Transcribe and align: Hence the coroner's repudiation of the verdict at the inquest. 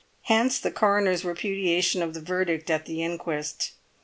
Hence 0.23 0.57
the 0.59 0.71
coroner's 0.71 1.23
repudiation 1.23 2.01
of 2.01 2.15
the 2.15 2.21
verdict 2.21 2.71
at 2.71 2.87
the 2.87 3.03
inquest. 3.03 3.73